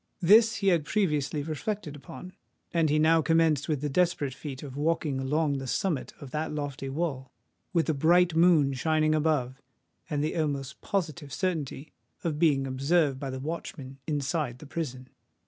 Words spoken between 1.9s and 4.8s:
upon; and he now commenced the desperate feat of